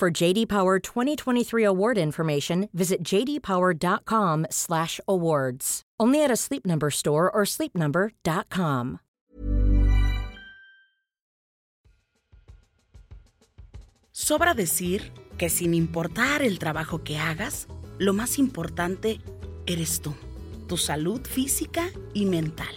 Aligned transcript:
For 0.00 0.10
JD 0.10 0.48
Power 0.48 0.80
2023 0.80 1.62
award 1.62 1.98
information, 1.98 2.70
visit 2.72 3.04
jdpower.com/awards. 3.04 5.82
Only 6.00 6.24
at 6.24 6.30
a 6.30 6.36
Sleep 6.36 6.64
Number 6.64 6.88
store 6.88 7.30
or 7.30 7.44
sleepnumber.com. 7.44 9.00
Sobra 14.10 14.54
decir 14.54 15.12
que 15.36 15.50
sin 15.50 15.74
importar 15.74 16.40
el 16.40 16.58
trabajo 16.58 17.04
que 17.04 17.18
hagas, 17.18 17.68
lo 17.98 18.14
más 18.14 18.38
importante 18.38 19.20
eres 19.66 20.00
tú, 20.00 20.14
tu 20.66 20.78
salud 20.78 21.20
física 21.26 21.90
y 22.14 22.24
mental. 22.24 22.74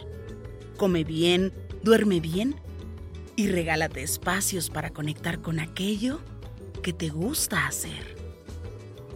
Come 0.76 1.06
bien, 1.06 1.54
duerme 1.84 2.20
bien 2.20 2.58
y 3.38 3.48
regálate 3.48 4.04
espacios 4.04 4.70
para 4.70 4.90
conectar 4.90 5.42
con 5.42 5.62
aquello 5.62 6.20
que 6.84 6.94
te 6.94 7.10
gusta 7.10 7.66
hacer. 7.66 8.16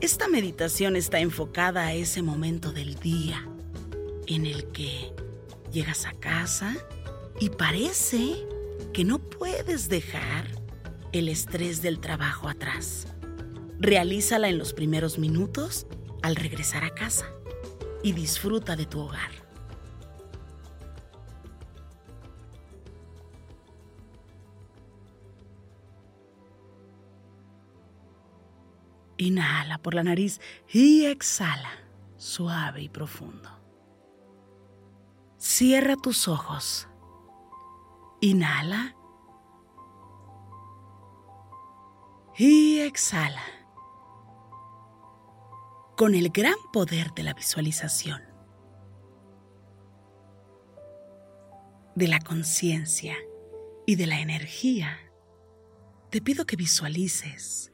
Esta 0.02 0.28
meditación 0.28 0.96
está 0.96 1.20
enfocada 1.20 1.86
a 1.86 1.94
ese 1.94 2.24
momento 2.24 2.72
del 2.72 2.96
día 2.96 3.48
en 4.26 4.48
el 4.48 4.72
que 4.72 5.14
llegas 5.72 6.06
a 6.06 6.14
casa 6.14 6.76
y 7.40 7.50
parece 7.50 8.48
que 8.94 9.04
no 9.04 9.20
puedes 9.20 9.90
dejar 9.90 10.48
el 11.12 11.30
estrés 11.30 11.82
del 11.82 12.00
trabajo 12.00 12.48
atrás. 12.48 13.08
Realízala 13.80 14.50
en 14.50 14.58
los 14.58 14.74
primeros 14.74 15.20
minutos 15.20 15.86
al 16.24 16.36
regresar 16.36 16.84
a 16.84 16.96
casa 16.96 17.32
y 18.02 18.14
disfruta 18.14 18.76
de 18.76 18.86
tu 18.86 19.02
hogar. 19.02 19.47
Inhala 29.18 29.78
por 29.80 29.94
la 29.94 30.04
nariz 30.04 30.40
y 30.72 31.06
exhala 31.06 31.72
suave 32.18 32.82
y 32.82 32.90
profundo. 32.90 33.50
Cierra 35.38 35.96
tus 35.96 36.28
ojos. 36.28 36.88
Inhala. 38.22 38.96
Y 42.38 42.80
exhala 42.80 43.42
con 45.96 46.14
el 46.14 46.30
gran 46.30 46.54
poder 46.72 47.12
de 47.16 47.24
la 47.24 47.34
visualización, 47.34 48.22
de 51.96 52.08
la 52.08 52.20
conciencia 52.20 53.16
y 53.88 53.96
de 53.96 54.06
la 54.06 54.20
energía, 54.20 55.00
te 56.12 56.22
pido 56.22 56.46
que 56.46 56.56
visualices 56.56 57.74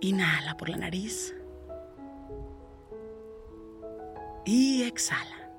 Inhala 0.00 0.56
por 0.56 0.70
la 0.70 0.78
nariz. 0.78 1.34
Y 4.46 4.82
exhala. 4.84 5.52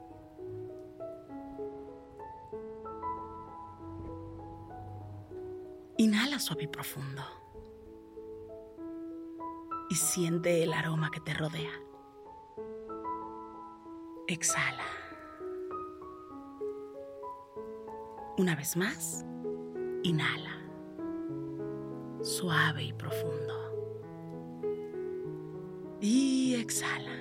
Inhala 5.97 6.39
suave 6.39 6.63
y 6.63 6.67
profundo. 6.67 7.21
Y 9.91 9.95
siente 9.95 10.63
el 10.63 10.73
aroma 10.73 11.11
que 11.11 11.19
te 11.19 11.35
rodea. 11.35 11.73
Exhala. 14.27 14.85
Una 18.39 18.55
vez 18.55 18.75
más, 18.75 19.23
inhala. 20.01 20.57
Suave 22.23 22.83
y 22.83 22.93
profundo 22.93 23.70
y 26.01 26.55
exhala. 26.55 27.15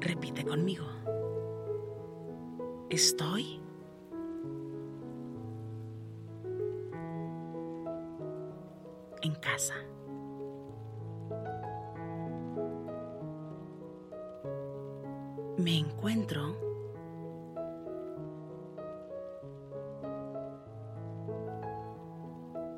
Repite 0.00 0.44
conmigo. 0.44 0.84
Estoy 2.90 3.60
en 9.22 9.34
casa. 9.36 9.74
Me 15.56 15.78
encuentro 15.78 16.56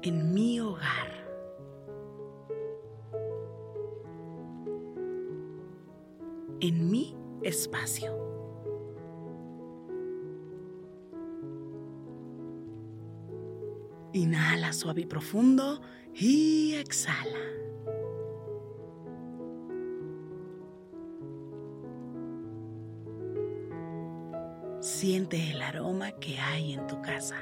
en 0.02 0.34
mi 0.34 0.60
hogar. 0.60 1.11
En 6.62 6.88
mi 6.88 7.16
espacio. 7.42 8.16
Inhala 14.12 14.72
suave 14.72 15.00
y 15.00 15.06
profundo 15.06 15.80
y 16.14 16.74
exhala. 16.74 17.40
Siente 24.80 25.50
el 25.50 25.62
aroma 25.62 26.12
que 26.12 26.38
hay 26.38 26.74
en 26.74 26.86
tu 26.86 27.02
casa. 27.02 27.36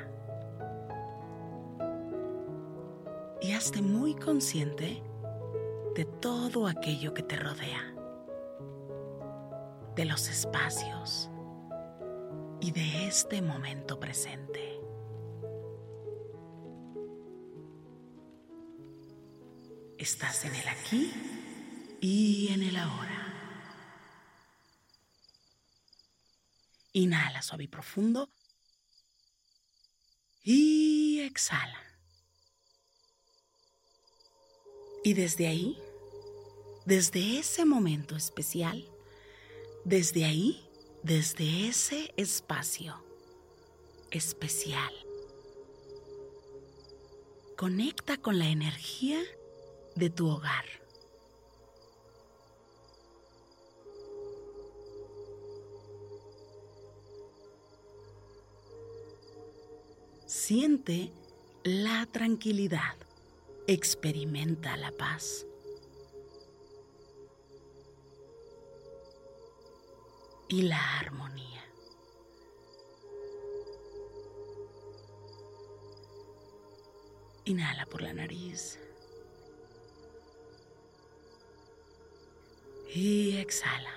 Y 3.42 3.52
hazte 3.52 3.82
muy 3.82 4.14
consciente 4.14 5.02
de 5.94 6.04
todo 6.06 6.66
aquello 6.66 7.12
que 7.12 7.22
te 7.22 7.36
rodea 7.36 7.99
de 10.00 10.06
los 10.06 10.28
espacios, 10.28 11.28
y 12.58 12.70
de 12.70 13.06
este 13.06 13.42
momento 13.42 14.00
presente. 14.00 14.80
Estás 19.98 20.46
en 20.46 20.54
el 20.54 20.68
aquí 20.68 21.12
y 22.00 22.48
en 22.50 22.62
el 22.62 22.76
ahora. 22.78 23.76
Inhala 26.94 27.42
suave 27.42 27.64
y 27.64 27.68
profundo 27.68 28.30
y 30.42 31.20
exhala. 31.20 31.78
Y 35.04 35.12
desde 35.12 35.46
ahí, 35.46 35.78
desde 36.86 37.38
ese 37.38 37.66
momento 37.66 38.16
especial, 38.16 38.89
desde 39.84 40.24
ahí, 40.24 40.68
desde 41.02 41.68
ese 41.68 42.12
espacio 42.16 43.02
especial, 44.10 44.92
conecta 47.56 48.16
con 48.16 48.38
la 48.38 48.48
energía 48.48 49.20
de 49.96 50.10
tu 50.10 50.28
hogar. 50.28 50.64
Siente 60.26 61.12
la 61.64 62.06
tranquilidad. 62.06 62.96
Experimenta 63.66 64.76
la 64.76 64.90
paz. 64.90 65.46
Y 70.52 70.62
la 70.62 70.98
armonía. 70.98 71.64
Inhala 77.44 77.86
por 77.86 78.02
la 78.02 78.12
nariz. 78.12 78.80
Y 82.92 83.36
exhala. 83.36 83.94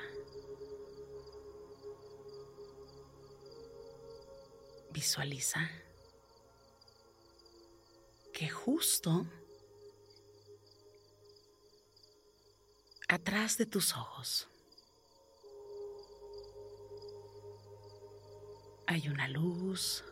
Visualiza 4.91 5.71
que 8.31 8.47
justo 8.47 9.25
atrás 13.07 13.57
de 13.57 13.65
tus 13.65 13.95
ojos 13.95 14.47
hay 18.93 19.09
una 19.09 19.27
luz 19.27 20.03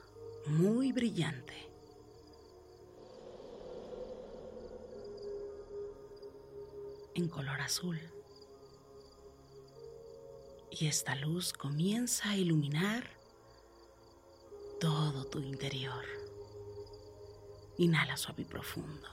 muy 0.48 0.92
brillante. 0.92 1.54
en 7.14 7.28
color 7.28 7.60
azul. 7.60 8.00
Y 10.72 10.88
esta 10.88 11.14
luz 11.16 11.52
comienza 11.52 12.30
a 12.30 12.38
iluminar 12.38 13.04
todo 14.80 15.26
tu 15.26 15.40
interior. 15.40 16.06
Inhala 17.78 18.16
suave 18.16 18.44
y 18.44 18.46
profundo. 18.46 19.10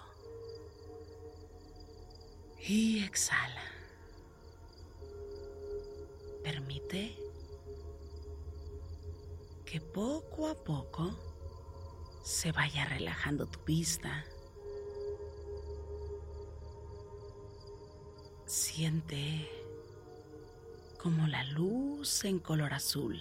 Y 2.60 3.02
exhala. 3.02 3.64
Permite 6.44 7.27
que 9.70 9.82
poco 9.82 10.46
a 10.46 10.54
poco 10.54 11.10
se 12.22 12.52
vaya 12.52 12.86
relajando 12.86 13.46
tu 13.46 13.60
vista. 13.66 14.24
Siente 18.46 19.46
como 20.98 21.26
la 21.26 21.44
luz 21.44 22.24
en 22.24 22.38
color 22.38 22.72
azul 22.72 23.20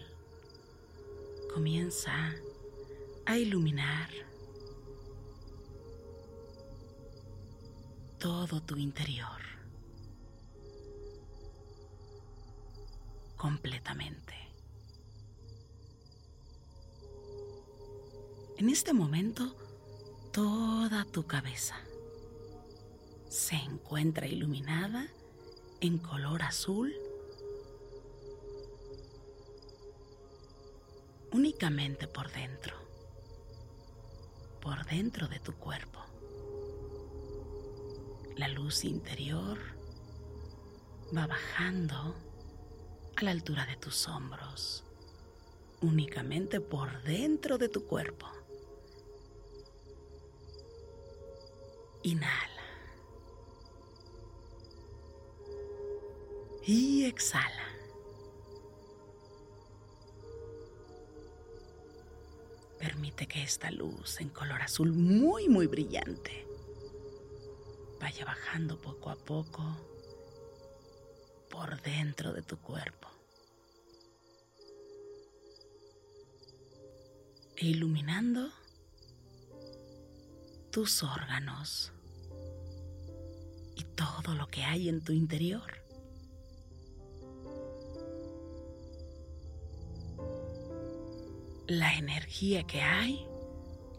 comienza 1.53 2.33
a 3.25 3.37
iluminar 3.37 4.09
todo 8.19 8.61
tu 8.61 8.77
interior 8.77 9.41
completamente. 13.35 14.36
En 18.57 18.69
este 18.69 18.93
momento, 18.93 19.55
toda 20.31 21.05
tu 21.05 21.25
cabeza 21.25 21.75
se 23.29 23.55
encuentra 23.55 24.27
iluminada 24.27 25.07
en 25.79 25.97
color 25.97 26.41
azul 26.41 26.93
únicamente 31.31 32.07
por 32.07 32.31
dentro, 32.31 32.75
por 34.61 34.85
dentro 34.85 35.27
de 35.27 35.39
tu 35.39 35.53
cuerpo 35.53 35.97
la 38.37 38.47
luz 38.47 38.85
interior 38.85 39.57
va 41.15 41.25
bajando 41.25 42.15
a 43.15 43.23
la 43.23 43.31
altura 43.31 43.65
de 43.65 43.75
tus 43.77 44.07
hombros, 44.07 44.83
únicamente 45.81 46.61
por 46.61 47.01
dentro 47.01 47.57
de 47.57 47.67
tu 47.67 47.85
cuerpo. 47.85 48.27
Inhala. 52.07 52.63
Y 56.65 57.03
exhala. 57.03 57.67
Permite 62.79 63.27
que 63.27 63.43
esta 63.43 63.71
luz 63.71 64.21
en 64.21 64.29
color 64.29 64.61
azul 64.61 64.93
muy, 64.93 65.49
muy 65.49 65.67
brillante 65.67 66.47
vaya 67.99 68.23
bajando 68.23 68.79
poco 68.79 69.09
a 69.09 69.17
poco 69.17 69.63
por 71.49 71.81
dentro 71.81 72.31
de 72.31 72.41
tu 72.41 72.57
cuerpo 72.61 73.09
e 77.57 77.65
iluminando 77.65 78.49
tus 80.71 81.03
órganos 81.03 81.91
y 83.77 83.83
todo 83.83 84.33
lo 84.33 84.47
que 84.47 84.63
hay 84.63 84.89
en 84.89 85.01
tu 85.03 85.13
interior. 85.13 85.71
La 91.67 91.95
energía 91.95 92.63
que 92.63 92.81
hay 92.81 93.27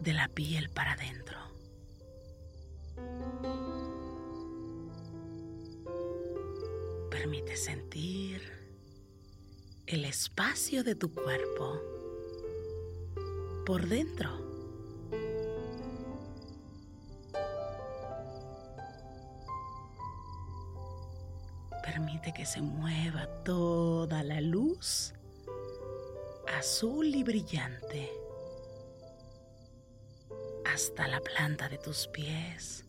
de 0.01 0.13
la 0.13 0.27
piel 0.27 0.69
para 0.69 0.93
adentro. 0.93 1.37
Permite 7.09 7.55
sentir 7.55 8.41
el 9.87 10.03
espacio 10.03 10.83
de 10.83 10.95
tu 10.95 11.13
cuerpo 11.13 11.79
por 13.65 13.87
dentro. 13.87 14.48
Que 22.39 22.45
se 22.45 22.61
mueva 22.61 23.27
toda 23.43 24.23
la 24.23 24.39
luz 24.39 25.13
azul 26.57 27.13
y 27.13 27.21
brillante 27.21 28.09
hasta 30.73 31.09
la 31.09 31.19
planta 31.19 31.67
de 31.67 31.77
tus 31.77 32.07
pies 32.07 32.85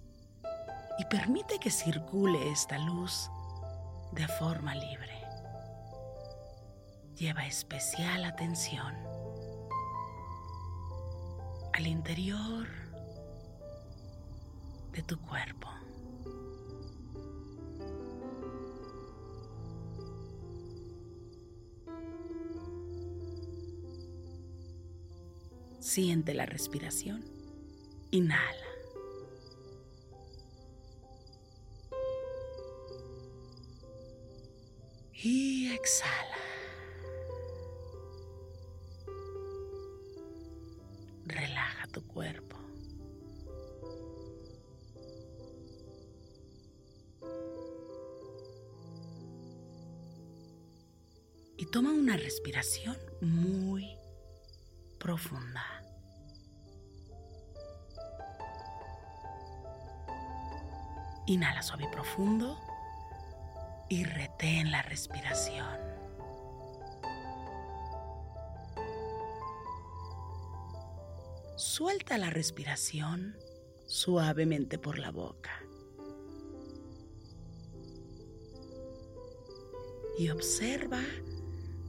y 1.00 1.04
permite 1.06 1.58
que 1.58 1.72
circule 1.72 2.52
esta 2.52 2.78
luz 2.78 3.28
de 4.12 4.28
forma 4.28 4.72
libre. 4.76 5.20
Lleva 7.16 7.44
especial 7.44 8.26
atención 8.26 8.94
al 11.72 11.88
interior 11.88 12.68
de 14.92 15.02
tu 15.02 15.20
cuerpo. 15.22 15.79
Siente 25.90 26.34
la 26.34 26.46
respiración. 26.46 27.24
Inhala. 28.12 28.68
Y 35.12 35.72
exhala. 35.72 36.36
Relaja 41.26 41.88
tu 41.88 42.06
cuerpo. 42.06 42.56
Y 51.56 51.66
toma 51.66 51.90
una 51.90 52.16
respiración 52.16 52.96
muy 53.20 53.88
profunda. 55.00 55.79
Inhala 61.30 61.62
suave 61.62 61.84
y 61.84 61.86
profundo 61.86 62.58
y 63.88 64.02
retén 64.02 64.72
la 64.72 64.82
respiración. 64.82 65.78
Suelta 71.54 72.18
la 72.18 72.30
respiración 72.30 73.36
suavemente 73.86 74.76
por 74.76 74.98
la 74.98 75.12
boca. 75.12 75.52
Y 80.18 80.30
observa 80.30 81.00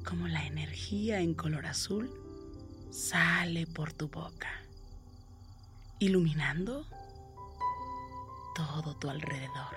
cómo 0.08 0.28
la 0.28 0.46
energía 0.46 1.20
en 1.20 1.34
color 1.34 1.66
azul 1.66 2.12
sale 2.92 3.66
por 3.66 3.92
tu 3.92 4.08
boca, 4.08 4.52
iluminando 5.98 6.86
todo 8.56 8.96
tu 8.96 9.10
alrededor. 9.10 9.76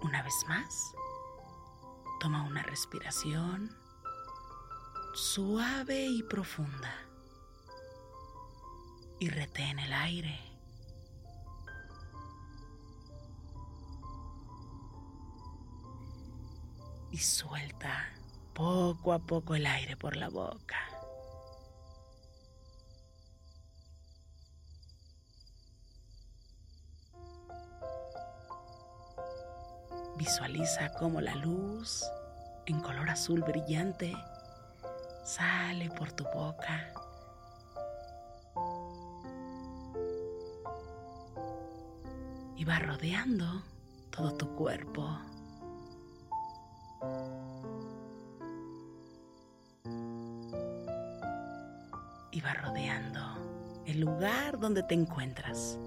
Una 0.00 0.22
vez 0.22 0.34
más, 0.48 0.94
toma 2.20 2.44
una 2.44 2.62
respiración 2.62 3.76
suave 5.14 6.06
y 6.06 6.22
profunda 6.22 6.94
y 9.18 9.28
retén 9.28 9.78
el 9.78 9.92
aire. 9.92 10.38
Y 17.10 17.18
suelta 17.18 18.12
poco 18.54 19.12
a 19.12 19.18
poco 19.18 19.54
el 19.54 19.66
aire 19.66 19.96
por 19.96 20.16
la 20.16 20.28
boca. 20.28 20.87
Visualiza 30.18 30.90
cómo 30.98 31.20
la 31.20 31.36
luz 31.36 32.04
en 32.66 32.80
color 32.80 33.08
azul 33.08 33.40
brillante 33.42 34.12
sale 35.24 35.88
por 35.90 36.10
tu 36.10 36.24
boca. 36.24 36.92
Y 42.56 42.64
va 42.64 42.80
rodeando 42.80 43.62
todo 44.10 44.34
tu 44.34 44.48
cuerpo. 44.56 45.08
Y 52.32 52.40
va 52.40 52.54
rodeando 52.54 53.20
el 53.86 54.00
lugar 54.00 54.58
donde 54.58 54.82
te 54.82 54.94
encuentras. 54.94 55.78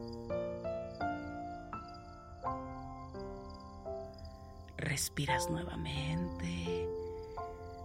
Respiras 4.92 5.50
nuevamente, 5.50 6.86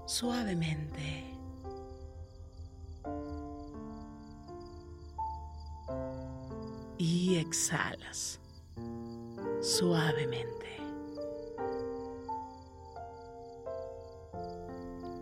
suavemente. 0.06 1.22
Y 6.98 7.36
exhalas 7.36 8.40
suavemente. 9.62 10.80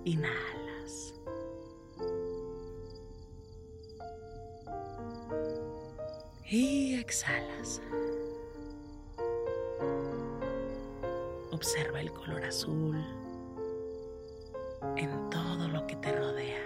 Inhalas. 0.07 0.54
Color 12.25 12.45
azul 12.47 13.05
en 14.97 15.31
todo 15.31 15.69
lo 15.69 15.87
que 15.87 15.97
te 15.97 16.11
rodea. 16.11 16.63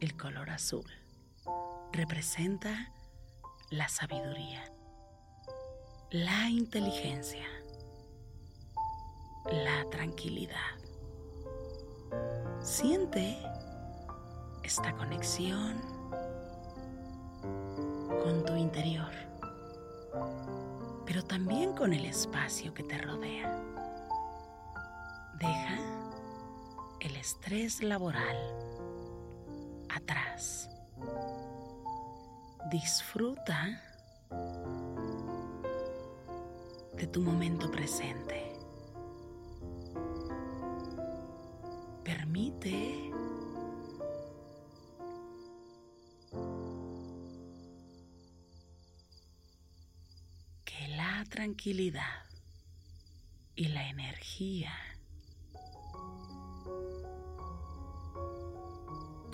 El 0.00 0.16
color 0.16 0.50
azul 0.50 0.84
representa 1.92 2.92
la 3.70 3.88
sabiduría, 3.88 4.64
la 6.10 6.48
inteligencia, 6.48 7.46
la 9.44 9.88
tranquilidad. 9.90 10.56
Siente 12.60 13.38
esta 14.64 14.92
conexión 14.96 15.91
con 18.22 18.44
tu 18.44 18.54
interior, 18.54 19.10
pero 21.04 21.24
también 21.24 21.74
con 21.74 21.92
el 21.92 22.04
espacio 22.04 22.72
que 22.72 22.84
te 22.84 22.96
rodea. 22.98 23.60
Deja 25.38 25.78
el 27.00 27.16
estrés 27.16 27.82
laboral 27.82 28.36
atrás. 29.88 30.70
Disfruta 32.70 33.80
de 36.92 37.06
tu 37.08 37.22
momento 37.22 37.70
presente. 37.72 38.52
Permite 42.04 43.10
tranquilidad 51.32 52.26
y 53.56 53.68
la 53.68 53.88
energía 53.88 54.70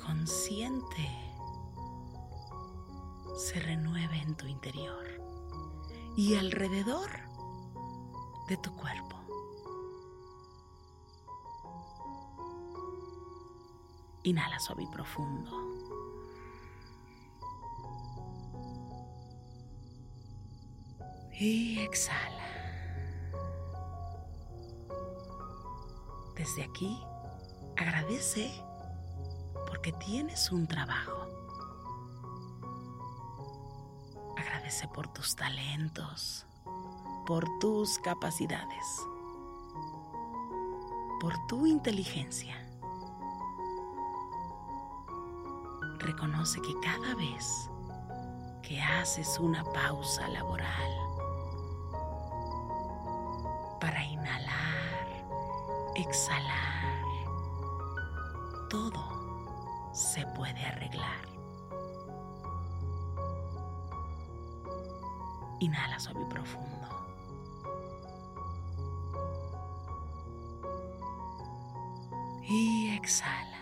consciente 0.00 1.10
se 3.36 3.58
renueve 3.58 4.16
en 4.18 4.36
tu 4.36 4.46
interior 4.46 5.06
y 6.16 6.36
alrededor 6.36 7.10
de 8.48 8.56
tu 8.58 8.72
cuerpo. 8.76 9.16
Inhala 14.22 14.60
suave 14.60 14.84
y 14.84 14.86
profundo. 14.86 15.67
Y 21.40 21.78
exhala. 21.78 22.48
Desde 26.34 26.64
aquí, 26.64 27.00
agradece 27.76 28.50
porque 29.68 29.92
tienes 29.92 30.50
un 30.50 30.66
trabajo. 30.66 31.28
Agradece 34.36 34.88
por 34.88 35.06
tus 35.12 35.36
talentos, 35.36 36.44
por 37.24 37.44
tus 37.60 37.98
capacidades, 38.00 39.06
por 41.20 41.34
tu 41.46 41.66
inteligencia. 41.68 42.56
Reconoce 45.98 46.60
que 46.62 46.74
cada 46.80 47.14
vez 47.14 47.70
que 48.62 48.80
haces 48.80 49.38
una 49.38 49.62
pausa 49.64 50.26
laboral, 50.28 51.07
Todo 58.68 59.90
se 59.92 60.26
puede 60.36 60.64
arreglar. 60.64 61.26
Inhala 65.60 65.98
suave 65.98 66.20
y 66.22 66.24
profundo. 66.26 66.88
Y 72.42 72.90
exhala. 72.90 73.58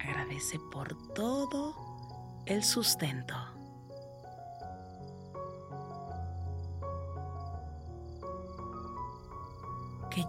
Agradece 0.00 0.58
por 0.58 0.94
todo 1.14 1.74
el 2.46 2.64
sustento. 2.64 3.51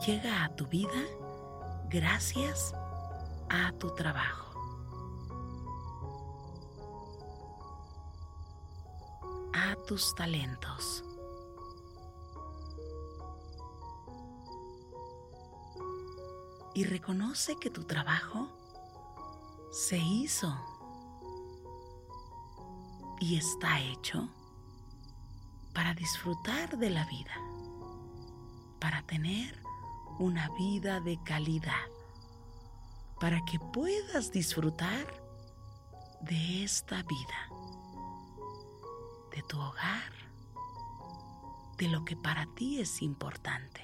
Llega 0.06 0.44
a 0.44 0.50
tu 0.56 0.68
vida 0.68 1.02
gracias 1.90 2.74
a 3.50 3.72
tu 3.74 3.94
trabajo. 3.96 4.52
A 9.54 9.76
tus 9.88 10.14
talentos. 10.16 11.06
Y 16.76 16.84
reconoce 16.86 17.56
que 17.58 17.70
tu 17.70 17.84
trabajo 17.86 18.50
se 19.72 19.98
hizo 19.98 20.54
y 23.22 23.38
está 23.38 23.80
hecho 23.80 24.28
para 25.74 25.94
disfrutar 25.94 26.78
de 26.78 26.90
la 26.90 27.06
vida, 27.06 27.36
para 28.80 29.04
tener 29.04 29.63
una 30.20 30.50
vida 30.50 31.00
de 31.00 31.22
calidad, 31.24 31.88
para 33.20 33.44
que 33.46 33.60
puedas 33.60 34.32
disfrutar 34.32 35.08
de 36.22 36.64
esta 36.64 37.04
vida, 37.04 37.50
de 39.32 39.42
tu 39.44 39.60
hogar, 39.60 40.12
de 41.78 41.88
lo 41.88 42.06
que 42.06 42.16
para 42.16 42.46
ti 42.56 42.80
es 42.80 43.02
importante. 43.02 43.82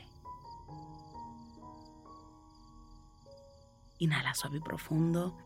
Inhala 3.97 4.33
suave 4.33 4.57
y 4.57 4.61
profundo. 4.61 5.37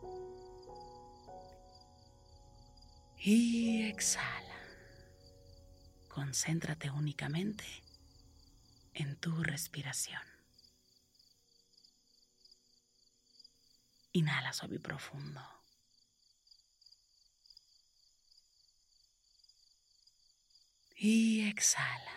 Y 3.18 3.84
exhala. 3.84 4.54
Concéntrate 6.08 6.92
únicamente 6.92 7.66
en 8.94 9.16
tu 9.16 9.42
respiración. 9.42 10.33
Inhala 14.14 14.54
suave 14.54 14.76
y 14.76 14.80
profundo. 14.80 15.42
Y 20.96 21.48
exhala. 21.50 22.12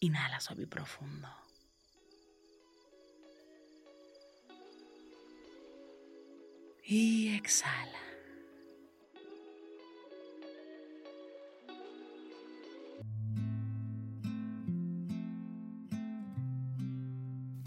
Inhala 0.00 0.38
suave 0.40 0.64
y 0.64 0.66
profundo. 0.66 1.28
Y 6.84 7.34
exhala. 7.34 8.05